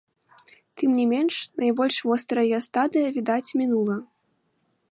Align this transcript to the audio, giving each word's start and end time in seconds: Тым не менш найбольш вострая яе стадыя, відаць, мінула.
Тым 0.77 0.89
не 0.99 1.05
менш 1.11 1.35
найбольш 1.63 1.97
вострая 2.11 2.45
яе 2.55 2.61
стадыя, 2.69 3.07
відаць, 3.19 3.53
мінула. 3.61 3.97